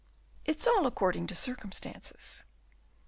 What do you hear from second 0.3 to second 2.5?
It's all according to circumstances."